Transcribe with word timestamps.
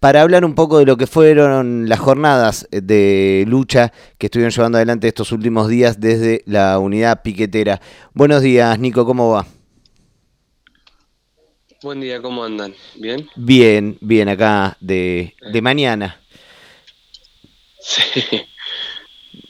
para 0.00 0.22
hablar 0.22 0.44
un 0.44 0.54
poco 0.54 0.78
de 0.78 0.86
lo 0.86 0.96
que 0.96 1.06
fueron 1.06 1.88
las 1.88 1.98
jornadas 1.98 2.68
de 2.70 3.44
lucha 3.46 3.92
que 4.18 4.26
estuvieron 4.26 4.52
llevando 4.52 4.78
adelante 4.78 5.08
estos 5.08 5.32
últimos 5.32 5.68
días 5.68 6.00
desde 6.00 6.42
la 6.46 6.78
unidad 6.78 7.22
piquetera. 7.22 7.80
Buenos 8.12 8.42
días, 8.42 8.78
Nico, 8.78 9.06
¿cómo 9.06 9.30
va? 9.30 9.46
Buen 11.82 12.00
día, 12.00 12.20
¿cómo 12.20 12.42
andan? 12.44 12.74
¿Bien? 12.96 13.28
Bien, 13.36 13.98
bien, 14.00 14.28
acá 14.28 14.76
de, 14.80 15.34
de 15.52 15.62
mañana. 15.62 16.20
Sí. 17.80 18.02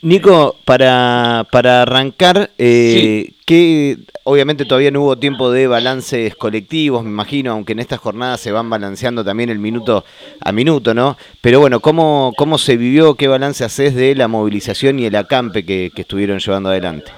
Nico, 0.01 0.55
para, 0.63 1.47
para 1.51 1.81
arrancar, 1.81 2.51
eh, 2.57 3.31
que 3.45 3.97
obviamente 4.23 4.65
todavía 4.65 4.91
no 4.91 5.01
hubo 5.01 5.17
tiempo 5.17 5.51
de 5.51 5.67
balances 5.67 6.35
colectivos, 6.35 7.03
me 7.03 7.09
imagino, 7.09 7.51
aunque 7.51 7.73
en 7.73 7.79
estas 7.79 7.99
jornadas 7.99 8.39
se 8.41 8.51
van 8.51 8.69
balanceando 8.69 9.23
también 9.23 9.49
el 9.49 9.59
minuto 9.59 10.05
a 10.39 10.51
minuto, 10.51 10.93
¿no? 10.93 11.17
Pero 11.41 11.59
bueno, 11.59 11.79
¿cómo, 11.79 12.33
cómo 12.37 12.57
se 12.57 12.77
vivió, 12.77 13.15
qué 13.15 13.27
balance 13.27 13.63
haces 13.63 13.95
de 13.95 14.15
la 14.15 14.27
movilización 14.27 14.99
y 14.99 15.05
el 15.05 15.15
acampe 15.15 15.65
que, 15.65 15.91
estuvieron 15.95 16.39
llevando 16.39 16.69
adelante? 16.69 17.11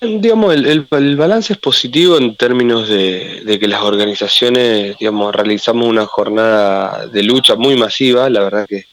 Digamos, 0.00 0.54
el, 0.54 0.86
el, 0.90 1.16
balance 1.16 1.54
es 1.54 1.58
positivo 1.58 2.18
en 2.18 2.36
términos 2.36 2.88
de, 2.88 3.42
de, 3.44 3.58
que 3.58 3.66
las 3.66 3.82
organizaciones, 3.82 4.96
digamos, 4.98 5.34
realizamos 5.34 5.88
una 5.88 6.06
jornada 6.06 7.06
de 7.06 7.22
lucha 7.22 7.54
muy 7.54 7.76
masiva, 7.76 8.28
la 8.28 8.40
verdad 8.40 8.66
que 8.68 8.84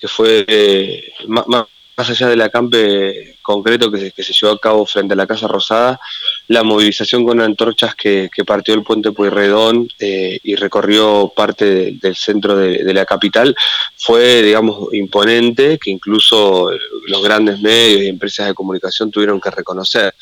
que 0.00 0.08
fue 0.08 0.44
eh, 0.46 1.12
más, 1.26 1.66
allá 1.96 2.28
del 2.28 2.40
acampe 2.42 3.36
concreto 3.42 3.90
que, 3.90 4.12
se 4.16 4.32
llevó 4.32 4.52
a 4.52 4.60
cabo 4.60 4.86
frente 4.86 5.14
a 5.14 5.16
la 5.16 5.26
Casa 5.26 5.48
Rosada, 5.48 5.98
la 6.46 6.62
movilización 6.62 7.24
con 7.24 7.40
antorchas 7.40 7.96
que, 7.96 8.30
partió 8.46 8.74
del 8.74 8.84
puente 8.84 9.10
Pueyrredón 9.10 9.88
eh, 9.98 10.38
y 10.44 10.54
recorrió 10.54 11.32
parte 11.34 11.92
del 12.00 12.14
centro 12.14 12.54
de, 12.56 12.94
la 12.94 13.04
capital 13.04 13.56
fue, 13.96 14.42
digamos, 14.42 14.94
imponente, 14.94 15.78
que 15.78 15.90
incluso 15.90 16.70
los 17.08 17.22
grandes 17.22 17.60
medios 17.60 18.02
y 18.02 18.08
empresas 18.08 18.46
de 18.46 18.54
comunicación 18.54 19.10
tuvieron 19.10 19.40
que 19.40 19.50
reconocer. 19.50 20.14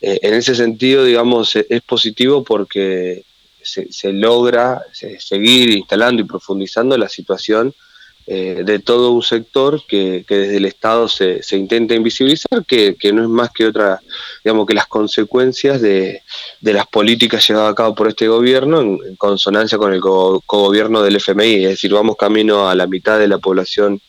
Eh, 0.00 0.20
en 0.22 0.34
ese 0.34 0.54
sentido, 0.54 1.04
digamos, 1.04 1.54
es 1.54 1.82
positivo 1.82 2.42
porque 2.42 3.24
se, 3.60 3.92
se 3.92 4.12
logra 4.12 4.80
seguir 4.92 5.70
instalando 5.70 6.22
y 6.22 6.24
profundizando 6.24 6.96
la 6.96 7.10
situación 7.10 7.74
eh, 8.32 8.62
de 8.64 8.78
todo 8.78 9.10
un 9.10 9.24
sector 9.24 9.82
que, 9.88 10.24
desde 10.28 10.58
el 10.58 10.64
Estado 10.64 11.08
se, 11.08 11.42
se 11.42 11.56
intenta 11.56 11.96
invisibilizar, 11.96 12.64
que, 12.64 12.96
no 13.12 13.24
es 13.24 13.28
más 13.28 13.50
que 13.50 13.66
otra, 13.66 14.00
digamos, 14.44 14.68
que 14.68 14.74
las 14.74 14.86
consecuencias 14.86 15.80
de, 15.80 16.22
las 16.60 16.86
políticas 16.86 17.44
llevadas 17.48 17.72
a 17.72 17.74
cabo 17.74 17.96
por 17.96 18.06
este 18.06 18.28
gobierno 18.28 18.82
en, 18.82 19.16
consonancia 19.16 19.78
con 19.78 19.92
el 19.92 20.00
co-gobierno 20.00 21.02
del 21.02 21.16
FMI, 21.16 21.64
es 21.64 21.70
decir, 21.70 21.92
vamos 21.92 22.14
camino 22.14 22.68
a 22.68 22.76
la 22.76 22.86
mitad 22.86 23.18
de 23.18 23.26
la 23.26 23.38
población 23.38 24.00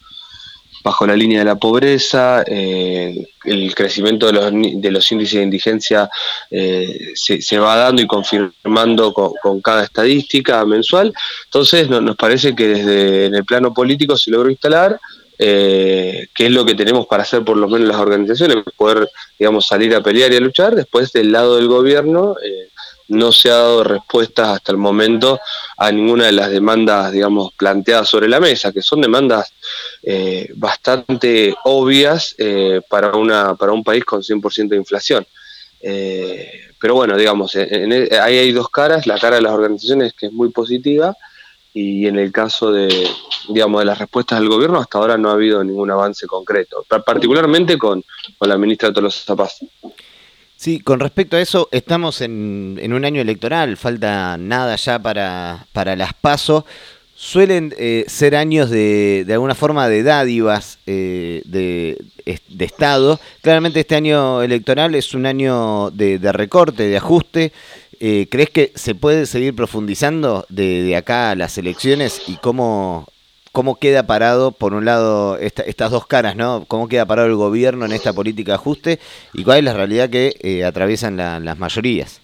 bajo 0.83 1.05
la 1.05 1.15
línea 1.15 1.39
de 1.39 1.45
la 1.45 1.55
pobreza, 1.55 2.43
eh, 2.47 3.27
el 3.43 3.75
crecimiento 3.75 4.27
de 4.27 4.33
los, 4.33 4.51
de 4.51 4.91
los, 4.91 5.11
índices 5.11 5.39
de 5.39 5.43
indigencia 5.43 6.09
eh, 6.49 7.13
se, 7.15 7.59
va 7.59 7.75
dando 7.75 8.01
y 8.01 8.07
confirmando 8.07 9.13
con, 9.13 9.61
cada 9.61 9.83
estadística 9.83 10.65
mensual. 10.65 11.13
Entonces 11.45 11.89
nos 11.89 12.15
parece 12.15 12.55
que 12.55 12.67
desde 12.67 13.25
en 13.25 13.35
el 13.35 13.45
plano 13.45 13.73
político 13.73 14.17
se 14.17 14.31
logró 14.31 14.49
instalar 14.49 14.99
eh, 15.43 16.27
que 16.35 16.45
es 16.45 16.51
lo 16.51 16.63
que 16.63 16.75
tenemos 16.75 17.07
para 17.07 17.23
hacer 17.23 17.43
por 17.43 17.57
lo 17.57 17.67
menos 17.67 17.87
las 17.87 17.97
organizaciones, 17.97 18.57
poder 18.77 19.09
digamos 19.39 19.65
salir 19.65 19.95
a 19.95 20.03
pelear 20.03 20.31
y 20.31 20.35
a 20.35 20.39
luchar. 20.39 20.75
Después 20.75 21.11
del 21.11 21.31
lado 21.31 21.55
del 21.55 21.67
gobierno 21.67 22.35
no 23.07 23.31
se 23.31 23.49
ha 23.49 23.55
dado 23.55 23.83
respuesta 23.83 24.53
hasta 24.53 24.71
el 24.71 24.77
momento 24.77 25.39
a 25.77 25.91
ninguna 25.91 26.25
de 26.25 26.31
las 26.31 26.49
demandas, 26.49 27.11
digamos, 27.11 27.53
planteadas 27.53 28.09
sobre 28.09 28.27
la 28.27 28.39
mesa, 28.39 28.71
que 28.71 28.81
son 28.81 29.01
demandas 29.01 29.53
eh, 30.03 30.51
bastante 30.55 31.55
obvias 31.65 32.35
eh, 32.37 32.81
para, 32.89 33.11
una, 33.11 33.55
para 33.55 33.71
un 33.71 33.83
país 33.83 34.05
con 34.05 34.21
100% 34.21 34.69
de 34.69 34.77
inflación. 34.77 35.25
Eh, 35.81 36.51
pero 36.79 36.95
bueno, 36.95 37.17
digamos, 37.17 37.55
e, 37.55 38.09
ahí 38.21 38.37
hay 38.37 38.51
dos 38.51 38.69
caras, 38.69 39.07
la 39.07 39.17
cara 39.17 39.37
de 39.37 39.41
las 39.41 39.53
organizaciones 39.53 40.13
que 40.13 40.27
es 40.27 40.31
muy 40.31 40.49
positiva 40.49 41.15
y 41.73 42.07
en 42.07 42.17
el 42.17 42.31
caso 42.31 42.71
de, 42.71 43.07
digamos, 43.49 43.81
de 43.81 43.85
las 43.85 43.99
respuestas 43.99 44.39
del 44.39 44.49
gobierno 44.49 44.79
hasta 44.79 44.97
ahora 44.97 45.17
no 45.17 45.29
ha 45.29 45.33
habido 45.33 45.63
ningún 45.63 45.89
avance 45.91 46.27
concreto, 46.27 46.85
particularmente 47.05 47.77
con, 47.77 48.03
con 48.37 48.49
la 48.49 48.57
ministra 48.57 48.91
Tolosa 48.91 49.35
Paz. 49.35 49.59
Sí, 50.61 50.79
con 50.79 50.99
respecto 50.99 51.37
a 51.37 51.41
eso, 51.41 51.69
estamos 51.71 52.21
en, 52.21 52.93
un 52.93 53.03
año 53.03 53.19
electoral, 53.19 53.77
falta 53.77 54.37
nada 54.37 54.75
ya 54.75 54.99
para, 54.99 55.65
para 55.73 55.95
las 55.95 56.13
pasos. 56.13 56.65
Suelen 57.15 57.73
eh, 57.79 58.05
ser 58.07 58.35
años 58.35 58.69
de, 58.69 59.23
de 59.25 59.33
alguna 59.33 59.55
forma 59.55 59.89
de 59.89 60.03
dádivas 60.03 60.77
eh, 60.85 61.41
de, 61.45 61.97
de, 62.47 62.65
Estado. 62.65 63.19
Claramente 63.41 63.79
este 63.79 63.95
año 63.95 64.43
electoral 64.43 64.93
es 64.93 65.15
un 65.15 65.25
año 65.25 65.89
de, 65.89 66.19
recorte, 66.31 66.83
de 66.83 66.97
ajuste. 66.97 67.53
Eh, 67.99 68.27
¿Crees 68.29 68.51
que 68.51 68.71
se 68.75 68.93
puede 68.93 69.25
seguir 69.25 69.55
profundizando 69.55 70.45
de, 70.49 70.83
de 70.83 70.95
acá 70.95 71.31
a 71.31 71.35
las 71.35 71.57
elecciones 71.57 72.21
y 72.27 72.35
cómo 72.35 73.07
cómo 73.51 73.75
queda 73.75 74.07
parado, 74.07 74.51
por 74.51 74.73
un 74.73 74.85
lado, 74.85 75.37
estas 75.37 75.91
dos 75.91 76.07
caras, 76.07 76.35
¿no? 76.35 76.65
¿Cómo 76.67 76.87
queda 76.87 77.05
parado 77.05 77.27
el 77.27 77.35
gobierno 77.35 77.85
en 77.85 77.91
esta 77.91 78.13
política 78.13 78.53
de 78.53 78.55
ajuste 78.55 78.99
y 79.33 79.43
cuál 79.43 79.59
es 79.59 79.63
la 79.65 79.73
realidad 79.73 80.09
que 80.09 80.35
eh, 80.41 80.63
atraviesan 80.63 81.17
las 81.17 81.57
mayorías? 81.57 82.21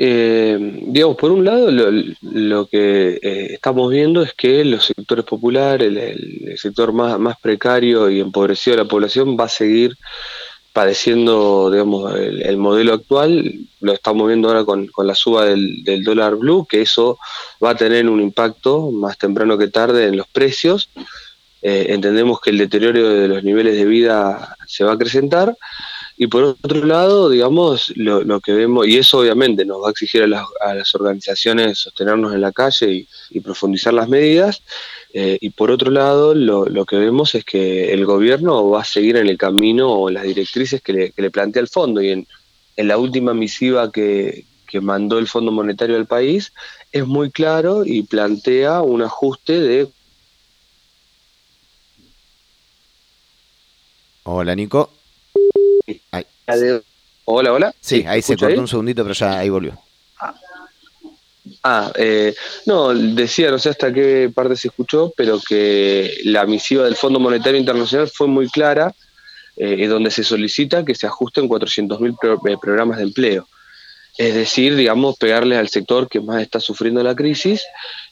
Eh, 0.00 0.56
digamos, 0.86 1.16
por 1.16 1.32
un 1.32 1.44
lado, 1.44 1.72
lo, 1.72 2.66
que 2.66 3.18
eh, 3.20 3.54
estamos 3.54 3.90
viendo 3.90 4.22
es 4.22 4.32
que 4.32 4.64
los 4.64 4.84
sectores 4.84 5.24
populares, 5.24 5.88
el, 5.88 6.56
sector 6.56 6.92
más 6.92 7.36
precario 7.40 8.08
y 8.08 8.20
empobrecido 8.20 8.76
de 8.76 8.84
la 8.84 8.88
población 8.88 9.36
va 9.38 9.44
a 9.44 9.48
seguir 9.48 9.96
padeciendo, 10.78 11.72
digamos, 11.72 12.14
el, 12.14 12.56
modelo 12.56 12.94
actual, 12.94 13.52
lo 13.80 13.92
estamos 13.92 14.28
viendo 14.28 14.46
ahora 14.46 14.64
con, 14.64 14.88
la 14.98 15.16
suba 15.16 15.44
del, 15.44 16.04
dólar 16.04 16.36
blue, 16.36 16.68
que 16.70 16.82
eso 16.82 17.18
va 17.60 17.70
a 17.70 17.74
tener 17.74 18.08
un 18.08 18.20
impacto 18.20 18.92
más 18.92 19.18
temprano 19.18 19.58
que 19.58 19.66
tarde 19.66 20.06
en 20.06 20.16
los 20.16 20.28
precios. 20.28 20.88
Eh, 21.62 21.86
entendemos 21.88 22.40
que 22.40 22.50
el 22.50 22.58
deterioro 22.58 23.08
de 23.08 23.26
los 23.26 23.42
niveles 23.42 23.74
de 23.74 23.86
vida 23.86 24.56
se 24.68 24.84
va 24.84 24.92
a 24.92 24.94
acrecentar. 24.94 25.56
Y 26.20 26.26
por 26.26 26.42
otro 26.42 26.84
lado, 26.84 27.30
digamos, 27.30 27.92
lo, 27.94 28.40
que 28.40 28.52
vemos, 28.52 28.88
y 28.88 28.98
eso 28.98 29.20
obviamente 29.20 29.64
nos 29.64 29.80
va 29.80 29.88
a 29.88 29.90
exigir 29.92 30.24
a 30.24 30.26
las, 30.26 30.94
organizaciones 30.96 31.78
sostenernos 31.78 32.34
en 32.34 32.40
la 32.40 32.50
calle 32.50 33.06
y 33.30 33.40
profundizar 33.40 33.94
las 33.94 34.08
medidas, 34.08 34.62
eh, 35.14 35.38
y 35.40 35.50
por 35.50 35.70
otro 35.70 35.92
lado, 35.92 36.34
lo, 36.34 36.84
que 36.86 36.96
vemos 36.96 37.36
es 37.36 37.44
que 37.44 37.92
el 37.92 38.04
gobierno 38.04 38.68
va 38.68 38.82
a 38.82 38.84
seguir 38.84 39.16
en 39.16 39.28
el 39.28 39.38
camino 39.38 39.92
o 39.92 40.10
las 40.10 40.24
directrices 40.24 40.82
que 40.82 41.12
le, 41.16 41.30
plantea 41.30 41.62
el 41.62 41.68
fondo. 41.68 42.02
Y 42.02 42.10
en, 42.10 42.26
la 42.76 42.98
última 42.98 43.32
misiva 43.32 43.90
que, 43.92 44.44
mandó 44.82 45.18
el 45.18 45.28
Fondo 45.28 45.50
Monetario 45.50 45.96
al 45.96 46.06
país, 46.06 46.52
es 46.92 47.06
muy 47.06 47.30
claro 47.30 47.84
y 47.86 48.02
plantea 48.02 48.82
un 48.82 49.02
ajuste 49.02 49.60
de... 49.60 49.88
Hola, 54.24 54.54
Nico. 54.54 54.97
Hola, 57.24 57.52
hola. 57.52 57.74
Sí, 57.80 58.04
ahí 58.06 58.22
se 58.22 58.36
cortó 58.36 58.60
un 58.60 58.68
segundito, 58.68 59.02
pero 59.02 59.14
ya 59.14 59.38
ahí 59.38 59.48
volvió. 59.48 59.78
Ah, 61.62 61.90
eh, 61.96 62.34
no, 62.66 62.94
decía, 62.94 63.50
no 63.50 63.58
sé 63.58 63.70
hasta 63.70 63.92
qué 63.92 64.30
parte 64.34 64.56
se 64.56 64.68
escuchó, 64.68 65.12
pero 65.16 65.40
que 65.46 66.18
la 66.24 66.46
misiva 66.46 66.84
del 66.84 66.94
Fondo 66.94 67.18
Monetario 67.18 67.58
Internacional 67.58 68.08
fue 68.08 68.26
muy 68.26 68.48
clara, 68.48 68.94
eh, 69.56 69.86
donde 69.86 70.10
se 70.10 70.24
solicita 70.24 70.84
que 70.84 70.94
se 70.94 71.06
ajusten 71.06 71.48
400.000 71.48 72.50
eh, 72.52 72.56
programas 72.60 72.98
de 72.98 73.04
empleo. 73.04 73.48
Es 74.16 74.34
decir, 74.34 74.74
digamos, 74.74 75.16
pegarle 75.16 75.56
al 75.56 75.68
sector 75.68 76.08
que 76.08 76.20
más 76.20 76.42
está 76.42 76.60
sufriendo 76.60 77.02
la 77.02 77.14
crisis. 77.14 77.62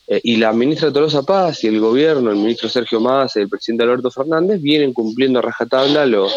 Eh, 0.06 0.20
y 0.22 0.37
la 0.37 0.52
ministra 0.52 0.93
Tolosa 0.93 1.22
Paz 1.25 1.64
y 1.64 1.67
el 1.67 1.81
gobierno, 1.81 2.31
el 2.31 2.37
ministro 2.37 2.69
Sergio 2.69 3.00
y 3.00 3.38
el 3.40 3.49
presidente 3.49 3.84
Alberto 3.84 4.11
Fernández 4.11 4.61
vienen 4.61 4.93
cumpliendo 4.93 5.40
a 5.40 5.43
rajatabla 5.43 6.06
los 6.06 6.32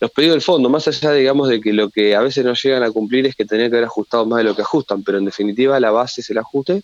los 0.00 0.10
pedidos 0.10 0.34
del 0.34 0.42
fondo, 0.42 0.68
más 0.68 0.88
allá, 0.88 1.12
digamos, 1.12 1.48
de 1.48 1.60
que 1.60 1.72
lo 1.72 1.90
que 1.90 2.14
a 2.14 2.20
veces 2.20 2.44
no 2.44 2.54
llegan 2.54 2.82
a 2.82 2.90
cumplir 2.90 3.26
es 3.26 3.36
que 3.36 3.44
tenía 3.44 3.68
que 3.68 3.76
haber 3.76 3.84
ajustado 3.84 4.24
más 4.24 4.38
de 4.38 4.44
lo 4.44 4.56
que 4.56 4.62
ajustan, 4.62 5.02
pero 5.02 5.18
en 5.18 5.26
definitiva 5.26 5.78
la 5.78 5.90
base 5.90 6.22
es 6.22 6.30
el 6.30 6.38
ajuste. 6.38 6.82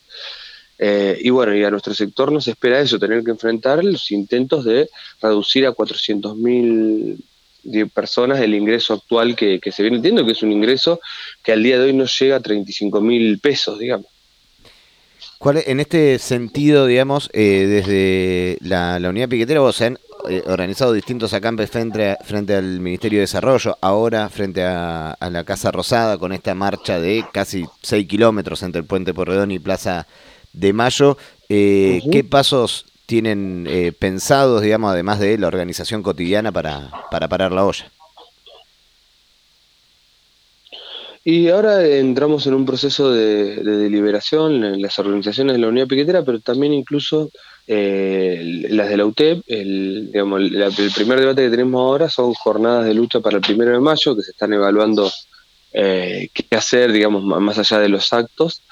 Eh, 0.78 1.18
y 1.22 1.30
bueno, 1.30 1.56
y 1.56 1.64
a 1.64 1.70
nuestro 1.70 1.94
sector 1.94 2.30
nos 2.30 2.46
espera 2.46 2.78
eso, 2.80 2.98
tener 2.98 3.24
que 3.24 3.30
enfrentar 3.30 3.82
los 3.82 4.10
intentos 4.10 4.66
de 4.66 4.90
reducir 5.22 5.66
a 5.66 5.72
400.000 5.72 7.16
personas 7.92 8.40
el 8.40 8.54
ingreso 8.54 8.94
actual 8.94 9.34
que, 9.34 9.60
se 9.70 9.82
viene 9.82 9.96
entiendo 9.96 10.24
que 10.24 10.32
es 10.32 10.42
un 10.42 10.52
ingreso 10.52 11.00
que 11.42 11.52
al 11.52 11.62
día 11.62 11.78
de 11.78 11.86
hoy 11.86 11.92
no 11.92 12.04
llega 12.04 12.36
a 12.36 12.40
35 12.40 13.00
mil 13.00 13.38
pesos, 13.38 13.78
digamos. 13.78 14.06
¿Cuál, 15.38 15.62
en 15.66 15.80
este 15.80 16.18
sentido, 16.18 16.86
digamos, 16.86 17.28
eh, 17.32 17.66
desde 17.66 18.58
la, 18.60 18.98
unidad 19.08 19.28
piquetera, 19.28 19.60
vos 19.60 19.82
eh, 20.28 20.42
organizado 20.46 20.92
distintos 20.92 21.32
acampes 21.32 21.70
frente, 21.70 22.16
frente 22.24 22.54
al 22.54 22.80
Ministerio 22.80 23.18
de 23.18 23.22
Desarrollo, 23.22 23.76
ahora 23.80 24.28
frente 24.28 24.64
a, 24.64 25.16
la 25.20 25.44
Casa 25.44 25.70
Rosada, 25.70 26.18
con 26.18 26.32
esta 26.32 26.54
marcha 26.54 27.00
de 27.00 27.24
casi 27.32 27.64
6 27.82 28.06
kilómetros 28.06 28.62
entre 28.62 28.80
el 28.80 28.86
Puente 28.86 29.14
Porredón 29.14 29.50
y 29.50 29.58
Plaza 29.58 30.06
de 30.52 30.72
Mayo. 30.72 31.16
Eh, 31.48 32.00
¿Qué 32.10 32.24
pasos 32.24 32.86
tienen 33.06 33.66
eh, 33.68 33.92
pensados, 33.98 34.62
digamos, 34.62 34.92
además 34.92 35.20
de 35.20 35.38
la 35.38 35.46
organización 35.46 36.02
cotidiana 36.02 36.52
para, 36.52 36.90
para 37.10 37.28
parar 37.28 37.52
la 37.52 37.64
olla? 37.64 37.90
Y 41.28 41.48
ahora 41.48 41.84
entramos 41.84 42.46
en 42.46 42.54
un 42.54 42.64
proceso 42.64 43.10
de, 43.10 43.56
deliberación 43.56 44.62
en 44.62 44.80
las 44.80 44.96
organizaciones 45.00 45.54
de 45.54 45.58
la 45.58 45.66
Unidad 45.66 45.88
Piquetera, 45.88 46.24
pero 46.24 46.38
también 46.38 46.72
incluso 46.72 47.32
eh, 47.66 48.66
las 48.70 48.88
de 48.88 48.96
la 48.96 49.04
UTEP. 49.04 49.42
El, 49.46 50.10
digamos, 50.12 50.40
el, 50.40 50.92
primer 50.94 51.20
debate 51.20 51.42
que 51.42 51.50
tenemos 51.50 51.80
ahora 51.80 52.08
son 52.08 52.34
jornadas 52.34 52.84
de 52.84 52.94
lucha 52.94 53.20
para 53.20 53.36
el 53.36 53.42
primero 53.42 53.72
de 53.72 53.80
mayo, 53.80 54.16
que 54.16 54.22
se 54.22 54.30
están 54.30 54.52
evaluando 54.52 55.10
eh, 55.72 56.28
qué 56.32 56.56
hacer, 56.56 56.92
digamos, 56.92 57.22
más 57.24 57.58
allá 57.58 57.78
de 57.78 57.88
los 57.88 58.12
actos. 58.12 58.62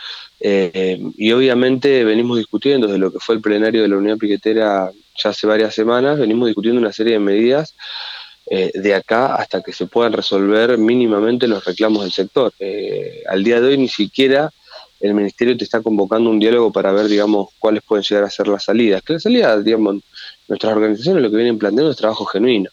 Eh, 0.41 1.01
y 1.17 1.33
obviamente 1.33 2.05
venimos 2.05 2.39
discutiendo 2.39 2.87
desde 2.87 2.99
lo 2.99 3.13
que 3.13 3.21
fue 3.21 3.37
el 3.37 3.41
plenario 3.41 3.83
de 3.83 3.89
la 3.89 3.97
Unidad 3.97 4.19
Piquetera 4.19 4.91
ya 5.17 5.31
hace 5.31 5.47
varias 5.47 5.75
semanas, 5.75 6.19
venimos 6.19 6.47
discutiendo 6.47 6.81
una 6.81 6.93
serie 6.93 7.15
de 7.15 7.19
medidas 7.21 7.75
eh, 8.51 8.73
de 8.75 8.95
acá 8.95 9.37
hasta 9.37 9.63
que 9.63 9.73
se 9.73 9.87
puedan 9.87 10.13
resolver 10.13 10.77
mínimamente 10.77 11.49
los 11.49 11.65
reclamos 11.65 12.03
del 12.03 12.13
sector. 12.13 12.53
Eh, 12.59 13.23
al 13.29 13.43
día 13.43 13.61
de 13.61 13.69
hoy 13.69 13.79
ni 13.79 13.89
siquiera 13.89 14.51
el 15.01 15.15
Ministerio 15.15 15.57
te 15.57 15.65
está 15.65 15.83
convocando 15.83 16.31
un 16.31 16.39
diálogo 16.39 16.73
para 16.73 16.93
ver, 16.93 17.07
digamos, 17.07 17.49
cuáles 17.59 17.83
pueden 17.83 18.05
llegar 18.05 18.25
a 18.25 18.31
ser 18.31 18.49
las 18.49 18.65
salidas. 18.65 19.03
Que 19.03 19.15
la 19.15 19.21
salida, 19.21 19.59
digamos, 19.61 20.03
nuestras 20.49 20.73
organizaciones 20.73 21.23
lo 21.23 21.31
que 21.31 21.37
vienen 21.37 21.59
planteando 21.59 21.91
es 21.91 21.97
trabajo 21.97 22.25
genuino. 22.25 22.71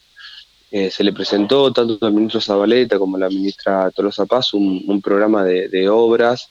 Eh, 0.70 0.90
se 0.90 1.04
le 1.04 1.12
presentó 1.12 1.70
tanto 1.72 1.98
al 2.06 2.14
ministro 2.14 2.40
Zabaleta 2.40 2.98
como 2.98 3.16
a 3.16 3.20
la 3.20 3.28
ministra 3.28 3.90
Tolosa 3.90 4.24
Paz 4.24 4.54
un, 4.54 5.02
programa 5.02 5.44
de, 5.44 5.88
obras 5.90 6.48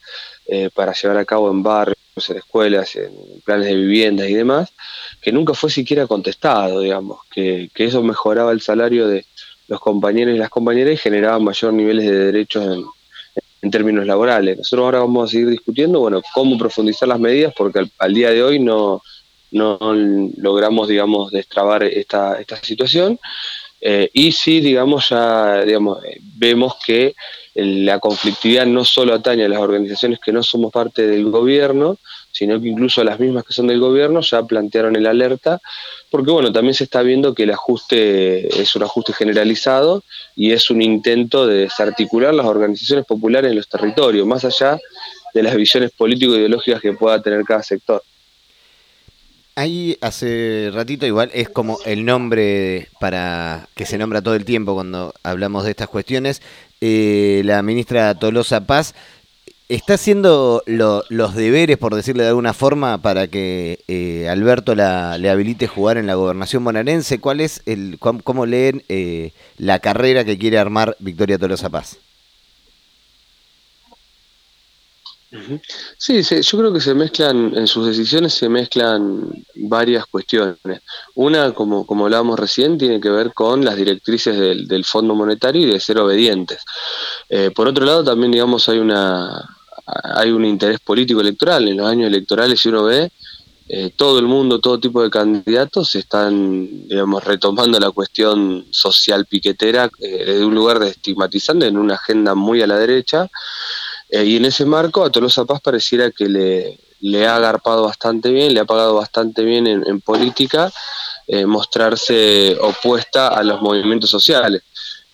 para 0.75 0.93
llevar 0.93 1.17
a 1.17 1.25
cabo 1.25 1.49
en 1.49 1.63
barrios, 1.63 1.97
en 2.29 2.37
escuelas, 2.37 2.95
en 2.95 3.11
planes 3.43 3.67
de 3.67 3.75
viviendas 3.75 4.29
y 4.29 4.33
demás, 4.33 4.73
que 5.21 5.31
nunca 5.31 5.53
fue 5.53 5.69
siquiera 5.69 6.07
contestado, 6.07 6.81
digamos, 6.81 7.19
que, 7.31 7.69
eso 7.75 8.03
mejoraba 8.03 8.51
el 8.51 8.61
salario 8.61 9.07
de 9.07 9.25
los 9.67 9.79
compañeros 9.79 10.35
y 10.35 10.37
las 10.37 10.49
compañeras 10.49 10.93
y 10.93 10.97
generaba 10.97 11.39
mayor 11.39 11.73
niveles 11.73 12.05
de 12.05 12.25
derechos 12.25 12.65
en, 12.65 12.85
términos 13.69 14.07
laborales. 14.07 14.57
Nosotros 14.57 14.85
ahora 14.85 14.99
vamos 14.99 15.29
a 15.29 15.31
seguir 15.31 15.49
discutiendo, 15.49 15.99
bueno, 15.99 16.21
cómo 16.33 16.57
profundizar 16.57 17.07
las 17.07 17.19
medidas, 17.19 17.53
porque 17.55 17.85
al, 17.99 18.13
día 18.13 18.31
de 18.31 18.41
hoy 18.41 18.59
no, 18.59 19.01
no 19.51 19.77
logramos, 20.37 20.87
digamos, 20.87 21.31
destrabar 21.31 21.83
esta, 21.83 22.39
esta 22.39 22.55
situación. 22.57 23.19
Eh, 23.79 24.09
y 24.13 24.31
sí, 24.31 24.61
digamos, 24.61 25.09
ya 25.09 25.63
digamos, 25.63 25.99
vemos 26.35 26.75
que 26.85 27.15
la 27.55 27.99
conflictividad 27.99 28.65
no 28.65 28.85
solo 28.85 29.13
atañe 29.13 29.45
a 29.45 29.49
las 29.49 29.59
organizaciones 29.59 30.19
que 30.19 30.31
no 30.31 30.41
somos 30.41 30.71
parte 30.71 31.05
del 31.05 31.29
gobierno, 31.29 31.97
sino 32.31 32.59
que 32.61 32.69
incluso 32.69 33.03
las 33.03 33.19
mismas 33.19 33.43
que 33.43 33.53
son 33.53 33.67
del 33.67 33.79
gobierno 33.79 34.21
ya 34.21 34.43
plantearon 34.43 34.95
el 34.95 35.05
alerta, 35.05 35.59
porque 36.09 36.31
bueno, 36.31 36.51
también 36.51 36.73
se 36.73 36.83
está 36.83 37.01
viendo 37.01 37.33
que 37.33 37.43
el 37.43 37.51
ajuste 37.51 38.61
es 38.61 38.75
un 38.75 38.83
ajuste 38.83 39.13
generalizado 39.13 40.03
y 40.35 40.51
es 40.51 40.69
un 40.69 40.81
intento 40.81 41.47
de 41.47 41.59
desarticular 41.59 42.33
las 42.33 42.45
organizaciones 42.45 43.05
populares 43.05 43.51
en 43.51 43.57
los 43.57 43.69
territorios, 43.69 44.27
más 44.27 44.45
allá 44.45 44.79
de 45.33 45.43
las 45.43 45.55
visiones 45.55 45.91
político-ideológicas 45.91 46.81
que 46.81 46.93
pueda 46.93 47.21
tener 47.21 47.43
cada 47.43 47.63
sector. 47.63 48.03
Ahí 49.55 49.97
hace 49.99 50.71
ratito 50.73 51.05
igual 51.05 51.29
es 51.33 51.49
como 51.49 51.77
el 51.85 52.05
nombre 52.05 52.87
para 52.99 53.67
que 53.75 53.85
se 53.85 53.97
nombra 53.97 54.21
todo 54.21 54.35
el 54.35 54.45
tiempo 54.45 54.73
cuando 54.73 55.13
hablamos 55.23 55.65
de 55.65 55.71
estas 55.71 55.89
cuestiones. 55.89 56.41
Eh, 56.79 57.41
la 57.43 57.61
ministra 57.61 58.15
Tolosa 58.15 58.65
Paz 58.65 58.95
está 59.75 59.93
haciendo 59.93 60.63
los 60.65 61.35
deberes, 61.35 61.77
por 61.77 61.95
decirle 61.95 62.23
de 62.23 62.29
alguna 62.29 62.53
forma, 62.53 63.01
para 63.01 63.27
que 63.27 63.79
eh, 63.87 64.27
Alberto 64.29 64.75
le 64.75 65.29
habilite 65.29 65.67
jugar 65.67 65.97
en 65.97 66.07
la 66.07 66.15
gobernación 66.15 66.63
bonaerense. 66.63 67.19
¿Cuál 67.19 67.39
es 67.39 67.61
el, 67.65 67.97
cómo, 67.99 68.45
leen 68.45 68.83
eh, 68.89 69.31
la 69.57 69.79
carrera 69.79 70.25
que 70.25 70.37
quiere 70.37 70.59
armar 70.59 70.97
Victoria 70.99 71.37
Tolosa 71.37 71.69
Paz? 71.69 71.97
Sí, 75.97 76.21
yo 76.21 76.57
creo 76.57 76.73
que 76.73 76.81
se 76.81 76.93
mezclan, 76.93 77.55
en 77.55 77.65
sus 77.65 77.87
decisiones 77.87 78.33
se 78.33 78.49
mezclan 78.49 79.31
varias 79.55 80.05
cuestiones. 80.05 80.57
Una, 81.15 81.53
como, 81.53 81.85
como 81.85 82.03
hablábamos 82.03 82.37
recién, 82.37 82.77
tiene 82.77 82.99
que 82.99 83.09
ver 83.09 83.33
con 83.33 83.63
las 83.63 83.77
directrices 83.77 84.37
del, 84.37 84.83
Fondo 84.83 85.15
Monetario 85.15 85.65
y 85.65 85.71
de 85.71 85.79
ser 85.79 85.99
obedientes. 85.99 86.59
Eh, 87.29 87.51
por 87.55 87.69
otro 87.69 87.85
lado, 87.85 88.03
también, 88.03 88.33
digamos, 88.33 88.67
hay 88.67 88.79
una 88.79 89.60
hay 89.85 90.31
un 90.31 90.45
interés 90.45 90.79
político 90.79 91.21
electoral. 91.21 91.67
En 91.67 91.77
los 91.77 91.89
años 91.89 92.07
electorales, 92.07 92.59
si 92.59 92.69
uno 92.69 92.83
ve, 92.83 93.11
eh, 93.69 93.91
todo 93.95 94.19
el 94.19 94.25
mundo, 94.25 94.59
todo 94.59 94.79
tipo 94.79 95.01
de 95.01 95.09
candidatos 95.09 95.95
están, 95.95 96.87
digamos, 96.87 97.23
retomando 97.23 97.79
la 97.79 97.91
cuestión 97.91 98.65
social 98.71 99.25
piquetera 99.25 99.89
eh, 99.99 100.23
desde 100.25 100.45
un 100.45 100.55
lugar 100.55 100.79
de 100.79 100.89
estigmatizante 100.89 101.67
en 101.67 101.77
una 101.77 101.95
agenda 101.95 102.35
muy 102.35 102.61
a 102.61 102.67
la 102.67 102.77
derecha. 102.77 103.29
Eh, 104.11 104.25
y 104.25 104.35
en 104.35 104.45
ese 104.45 104.65
marco 104.65 105.03
a 105.05 105.09
Tolosa 105.09 105.45
Paz 105.45 105.61
pareciera 105.61 106.11
que 106.11 106.27
le, 106.27 106.77
le, 106.99 107.27
ha 107.27 107.37
agarpado 107.37 107.83
bastante 107.83 108.29
bien, 108.29 108.53
le 108.53 108.59
ha 108.59 108.65
pagado 108.65 108.95
bastante 108.95 109.43
bien 109.43 109.67
en, 109.67 110.01
política 110.01 110.69
eh, 111.27 111.45
mostrarse 111.45 112.57
opuesta 112.59 113.29
a 113.29 113.41
los 113.41 113.61
movimientos 113.61 114.09
sociales. 114.09 114.63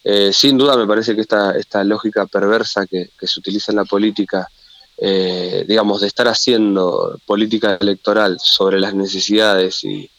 Eh, 0.03 0.31
sin 0.33 0.57
duda 0.57 0.75
me 0.75 0.87
parece 0.87 1.13
que 1.13 1.21
esta, 1.21 1.51
esta 1.51 1.83
lógica 1.83 2.25
perversa 2.25 2.87
que, 2.87 3.09
se 3.21 3.39
utiliza 3.39 3.71
en 3.71 3.75
la 3.75 3.85
política, 3.85 4.47
digamos, 4.99 6.01
de 6.01 6.07
estar 6.07 6.27
haciendo 6.27 7.19
política 7.25 7.77
electoral 7.79 8.37
sobre 8.41 8.79
las 8.79 8.93
necesidades 8.95 9.83
y, 9.83 10.09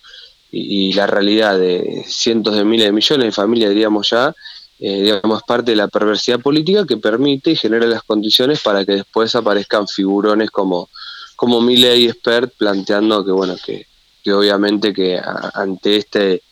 la 0.94 1.06
realidad 1.06 1.58
de 1.58 2.04
cientos 2.06 2.54
de 2.54 2.64
miles 2.64 2.86
de 2.86 2.92
millones 2.92 3.26
de 3.26 3.32
familias, 3.32 3.70
diríamos 3.70 4.08
ya, 4.08 4.34
eh, 4.80 5.02
digamos, 5.02 5.42
parte 5.42 5.72
de 5.72 5.76
la 5.76 5.88
perversidad 5.88 6.40
política 6.40 6.86
que 6.86 6.96
permite 6.96 7.50
y 7.50 7.56
genera 7.56 7.86
las 7.86 8.02
condiciones 8.02 8.60
para 8.60 8.84
que 8.84 8.92
después 8.92 9.34
aparezcan 9.34 9.86
figurones 9.88 10.50
como, 10.50 10.88
como 11.36 11.60
Milley 11.60 12.06
y 12.06 12.10
Spert 12.10 12.54
planteando 12.56 13.24
que, 13.24 13.32
bueno, 13.32 13.56
que 13.64 13.86
obviamente 14.32 14.92
que 14.92 15.20
ante 15.54 15.96
este, 15.96 16.42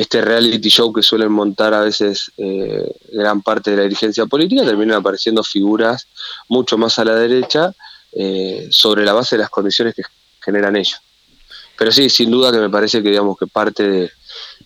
este 0.00 0.22
reality 0.22 0.70
show 0.70 0.90
que 0.94 1.02
suelen 1.02 1.30
montar 1.30 1.74
a 1.74 1.82
veces 1.82 2.32
eh, 2.38 2.90
gran 3.12 3.42
parte 3.42 3.72
de 3.72 3.76
la 3.76 3.82
dirigencia 3.82 4.24
política, 4.24 4.64
terminan 4.64 4.96
apareciendo 4.96 5.44
figuras 5.44 6.08
mucho 6.48 6.78
más 6.78 6.98
a 6.98 7.04
la 7.04 7.14
derecha 7.16 7.74
eh, 8.12 8.66
sobre 8.70 9.04
la 9.04 9.12
base 9.12 9.36
de 9.36 9.40
las 9.40 9.50
condiciones 9.50 9.94
que 9.94 10.02
generan 10.40 10.76
ellos. 10.76 11.02
Pero 11.76 11.92
sí, 11.92 12.08
sin 12.08 12.30
duda 12.30 12.50
que 12.50 12.60
me 12.60 12.70
parece 12.70 13.02
que 13.02 13.10
digamos 13.10 13.36
que 13.38 13.46
parte 13.46 14.10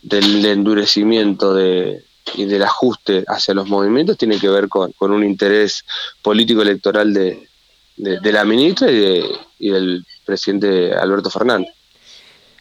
del 0.03 0.47
endurecimiento 0.47 1.53
de, 1.53 2.05
y 2.35 2.45
del 2.45 2.63
ajuste 2.63 3.25
hacia 3.27 3.55
los 3.55 3.69
movimientos 3.69 4.17
tiene 4.17 4.39
que 4.39 4.49
ver 4.49 4.69
con, 4.69 4.93
un 5.01 5.25
interés 5.25 5.85
político 6.23 6.63
electoral 6.63 7.13
de, 7.13 7.49
de, 7.97 8.33
la 8.33 8.45
ministra 8.45 8.89
y, 8.89 9.25
y 9.59 9.71
del 9.71 10.07
presidente 10.25 10.95
Alberto 10.95 11.29
Fernández. 11.29 11.74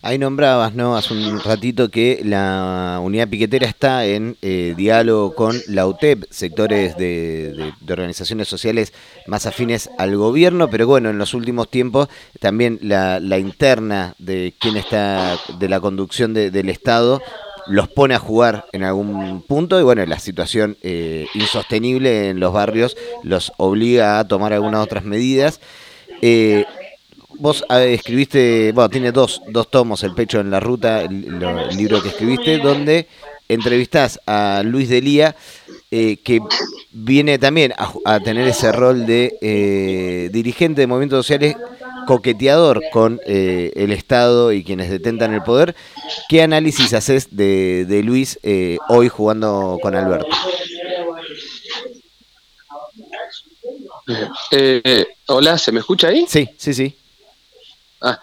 Ahí 0.05 0.17
nombrabas, 0.17 0.75
¿no? 0.75 0.97
Hace 0.97 1.13
un 1.13 1.39
ratito 1.39 1.87
que 1.87 2.19
la 2.25 2.99
unidad 3.01 3.29
piquetera 3.29 3.65
está 3.65 4.05
en 4.05 4.35
eh, 4.41 4.73
diálogo 4.75 5.33
con 5.33 5.55
la 5.69 5.87
UTEP, 5.87 6.25
sectores 6.29 6.97
de, 6.97 7.71
organizaciones 7.89 8.49
sociales 8.49 8.91
más 9.27 9.45
afines 9.45 9.89
al 9.97 10.17
gobierno, 10.17 10.69
pero 10.69 10.87
bueno, 10.87 11.09
en 11.09 11.17
los 11.17 11.33
últimos 11.33 11.69
tiempos 11.69 12.09
también 12.41 12.79
la, 12.81 13.17
interna 13.39 14.13
de 14.17 14.53
quién 14.59 14.75
está 14.75 15.37
de 15.57 15.69
la 15.69 15.79
conducción 15.79 16.33
del 16.33 16.67
Estado 16.67 17.21
los 17.67 17.87
pone 17.87 18.13
a 18.13 18.19
jugar 18.19 18.65
en 18.73 18.83
algún 18.83 19.41
punto 19.43 19.79
y 19.79 19.83
bueno, 19.83 20.05
la 20.05 20.19
situación 20.19 20.75
eh, 20.81 21.27
insostenible 21.33 22.27
en 22.27 22.41
los 22.41 22.51
barrios 22.51 22.97
los 23.23 23.53
obliga 23.55 24.19
a 24.19 24.27
tomar 24.27 24.51
algunas 24.51 24.83
otras 24.83 25.05
medidas. 25.05 25.61
Eh, 26.25 26.65
vos 27.39 27.63
eh, 27.69 27.93
escribiste, 27.93 28.71
bueno, 28.71 28.89
tiene 28.89 29.11
dos, 29.11 29.41
dos 29.49 29.69
tomos, 29.69 30.03
El 30.03 30.13
pecho 30.13 30.39
en 30.39 30.51
la 30.51 30.59
ruta, 30.59 31.01
el, 31.01 31.75
libro 31.75 32.01
que 32.01 32.09
escribiste, 32.09 32.57
donde 32.59 33.07
entrevistás 33.49 34.19
a 34.25 34.61
Luis 34.63 34.89
Delía, 34.89 35.35
que 35.91 36.39
viene 36.91 37.37
también 37.37 37.73
a, 38.05 38.19
tener 38.19 38.47
ese 38.47 38.71
rol 38.71 39.05
de 39.05 40.29
dirigente 40.31 40.81
de 40.81 40.87
movimientos 40.87 41.25
sociales 41.25 41.55
coqueteador 42.05 42.81
con 42.91 43.19
eh, 43.25 43.71
el 43.75 43.91
Estado 43.91 44.51
y 44.51 44.63
quienes 44.63 44.89
detentan 44.89 45.33
el 45.33 45.43
poder. 45.43 45.75
¿Qué 46.29 46.41
análisis 46.41 46.93
haces 46.93 47.35
de, 47.35 47.85
de 47.85 48.03
Luis 48.03 48.39
eh, 48.43 48.77
hoy 48.89 49.09
jugando 49.09 49.79
con 49.81 49.95
Alberto? 49.95 50.27
Eh, 54.51 55.05
hola, 55.27 55.57
¿se 55.57 55.71
me 55.71 55.79
escucha 55.79 56.09
ahí? 56.09 56.25
Sí, 56.27 56.49
sí, 56.57 56.73
sí. 56.73 56.95
Ah, 58.03 58.19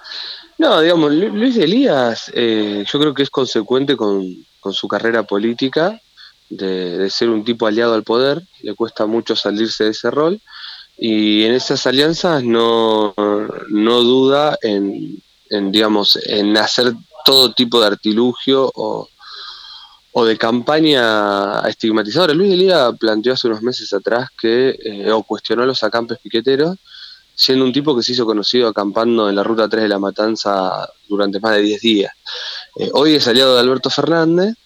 No, 0.58 0.80
digamos, 0.80 1.12
Luis 1.12 1.56
Elías 1.56 2.30
eh, 2.34 2.84
yo 2.86 3.00
creo 3.00 3.14
que 3.14 3.22
es 3.22 3.30
consecuente 3.30 3.96
con, 3.96 4.46
su 4.72 4.86
carrera 4.86 5.22
política, 5.22 5.98
de, 6.50 7.08
ser 7.08 7.30
un 7.30 7.44
tipo 7.44 7.66
aliado 7.66 7.94
al 7.94 8.02
poder, 8.02 8.42
le 8.62 8.74
cuesta 8.74 9.06
mucho 9.06 9.34
salirse 9.34 9.84
de 9.84 9.90
ese 9.90 10.10
rol, 10.10 10.38
y 10.98 11.44
en 11.44 11.54
esas 11.54 11.86
alianzas 11.86 12.44
no, 12.44 13.14
no 13.70 14.00
duda 14.02 14.58
en, 14.60 15.22
en, 15.48 15.72
digamos, 15.72 16.18
en 16.26 16.54
hacer 16.58 16.92
todo 17.24 17.54
tipo 17.54 17.80
de 17.80 17.86
artilugio 17.86 18.70
o, 18.74 19.08
o 20.12 20.24
de 20.26 20.36
campaña 20.36 21.60
estigmatizadora. 21.68 22.34
Luis 22.34 22.52
Elías 22.52 22.92
planteó 22.98 23.32
hace 23.32 23.46
unos 23.46 23.62
meses 23.62 23.90
atrás 23.94 24.28
que, 24.38 24.76
eh, 24.84 25.10
o 25.10 25.22
cuestionó 25.22 25.62
a 25.62 25.66
los 25.66 25.82
acampes 25.82 26.18
piqueteros, 26.18 26.76
siendo 27.40 27.64
un 27.64 27.72
tipo 27.72 27.96
que 27.96 28.02
se 28.02 28.12
hizo 28.12 28.26
conocido 28.26 28.68
acampando 28.68 29.30
en 29.30 29.34
la 29.34 29.42
ruta 29.42 29.66
3 29.66 29.84
de 29.84 29.88
la 29.88 29.98
Matanza 29.98 30.86
durante 31.08 31.40
más 31.40 31.56
de 31.56 31.62
10 31.62 31.80
días. 31.80 32.12
Eh, 32.76 32.90
hoy 32.92 33.14
es 33.14 33.26
aliado 33.26 33.54
de 33.54 33.60
Alberto 33.60 33.88
Fernández, 33.88 34.56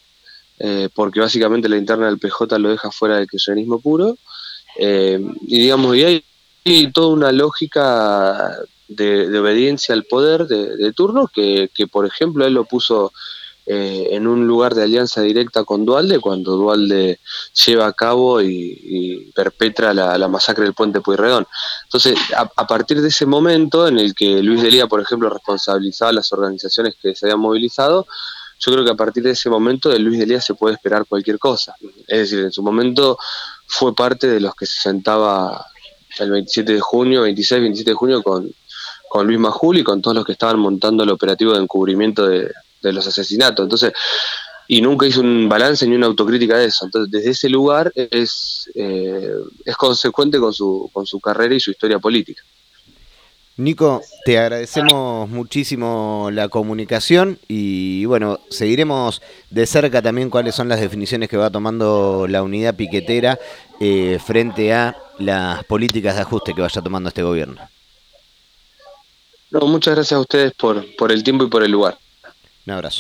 eh, 0.59 0.89
porque 0.93 1.21
básicamente 1.21 1.69
la 1.69 1.77
interna 1.77 2.07
del 2.07 2.19
PJ 2.19 2.59
lo 2.59 2.71
deja 2.71 2.91
fuera 2.91 3.17
del 3.17 3.29
kirchnerismo 3.29 3.79
puro, 3.79 4.19
y 4.77 5.61
digamos, 5.61 5.95
y 5.97 6.03
hay, 6.65 6.93
toda 6.93 7.15
una 7.15 7.31
lógica 7.31 8.57
de, 8.89 9.39
obediencia 9.39 9.95
al 9.95 10.03
poder 10.03 10.49
de, 10.49 10.93
turno 10.95 11.31
que, 11.33 11.71
que, 11.73 11.87
por 11.87 12.07
ejemplo, 12.07 12.45
él 12.45 12.55
lo 12.55 12.65
puso 12.65 13.13
eh, 13.67 14.09
en 14.11 14.27
un 14.27 14.47
lugar 14.47 14.75
de 14.75 14.83
alianza 14.83 15.23
directa 15.23 15.65
con 15.65 15.87
Dualde 15.87 16.21
cuando 16.21 16.57
Dualde 16.57 17.19
lleva 17.65 17.87
a 17.87 17.95
cabo 17.95 18.43
y, 18.43 19.33
perpetra 19.35 19.95
la, 19.95 20.29
masacre 20.29 20.65
del 20.65 20.75
puente 20.75 21.01
Pueyrredón. 21.01 21.47
Entonces, 21.85 22.19
a, 22.37 22.67
partir 22.67 23.01
de 23.01 23.09
ese 23.09 23.25
momento 23.25 23.89
en 23.89 23.99
el 23.99 24.15
que 24.15 24.43
Luis 24.43 24.63
Delía, 24.63 24.87
por 24.87 25.01
ejemplo, 25.01 25.31
responsabilizaba 25.31 26.11
a 26.11 26.15
las 26.15 26.31
organizaciones 26.33 26.97
que 27.01 27.15
se 27.15 27.27
habían 27.27 27.41
movilizado, 27.41 28.07
yo 28.61 28.73
creo 28.73 28.85
que 28.85 28.91
a 28.91 28.97
partir 28.97 29.23
de 29.23 29.31
ese 29.31 29.49
momento 29.49 29.89
de 29.89 29.99
Luis 29.99 30.19
Delía 30.19 30.43
se 30.43 30.55
puede 30.55 30.75
esperar 30.75 31.07
cualquier 31.07 31.39
cosa. 31.39 31.75
Es 32.07 32.19
decir, 32.19 32.41
en 32.41 32.53
su 32.53 32.63
momento 32.63 33.19
fue 33.67 33.95
parte 33.95 34.27
de 34.27 34.41
los 34.41 34.55
que 34.55 34.67
se 34.67 34.79
sentaba 34.81 35.67
el 36.19 36.31
27 36.31 36.75
de 36.75 36.81
junio, 36.81 37.23
26, 37.23 37.63
27 37.63 37.91
de 37.91 37.97
junio 37.97 38.23
con, 38.23 38.51
con 39.09 39.27
Luis 39.27 39.39
Majul 39.39 39.79
y 39.79 39.85
con 39.85 40.03
todos 40.03 40.15
los 40.15 40.25
que 40.27 40.33
estaban 40.33 40.59
montando 40.59 41.03
el 41.03 41.11
operativo 41.11 41.55
de 41.55 41.63
encubrimiento 41.63 42.27
de, 42.27 42.53
de 42.89 42.95
los 42.95 43.07
asesinatos. 43.07 43.65
Entonces, 43.65 43.93
y 44.67 44.81
nunca 44.81 45.07
hizo 45.07 45.21
un 45.21 45.49
balance 45.49 45.87
ni 45.87 45.95
una 45.95 46.07
autocrítica 46.07 46.57
de 46.59 46.67
eso. 46.67 46.85
Entonces, 46.85 47.11
desde 47.11 47.31
ese 47.31 47.49
lugar 47.49 47.93
es, 47.95 48.71
eh, 48.75 49.35
es 49.65 49.77
consecuente 49.77 50.39
con 50.39 50.53
su, 50.53 50.91
con 50.93 51.07
su 51.07 51.21
carrera 51.21 51.55
y 51.55 51.61
su 51.61 51.71
historia 51.71 51.99
política. 51.99 52.43
Nico, 53.57 54.03
te 54.25 54.37
agradecemos 54.37 55.29
muchísimo 55.29 56.29
la 56.33 56.49
comunicación 56.49 57.39
y 57.47 58.05
bueno, 58.07 58.41
seguiremos 58.51 59.23
de 59.49 59.65
cerca 59.67 60.03
también 60.03 60.29
cuáles 60.29 60.57
son 60.57 60.69
las 60.69 60.81
definiciones 60.81 61.29
que 61.29 61.37
va 61.37 61.51
tomando 61.51 62.27
la 62.29 62.43
unidad 62.43 62.75
piquetera 62.75 63.39
eh, 63.79 64.19
frente 64.25 64.75
a 64.75 64.97
las 65.21 65.63
políticas 65.65 66.17
de 66.17 66.23
ajuste 66.23 66.53
que 66.53 66.63
vaya 66.63 66.83
tomando 66.83 67.11
este 67.11 67.23
gobierno. 67.23 67.61
No, 69.53 69.61
muchas 69.69 69.95
gracias 69.95 70.19
a 70.19 70.21
ustedes 70.21 70.53
por, 70.55 70.85
por 70.97 71.13
el 71.13 71.23
tiempo 71.23 71.45
y 71.45 71.49
por 71.49 71.63
el 71.63 71.71
lugar. 71.71 71.97
Un 72.67 72.73
abrazo. 72.75 72.93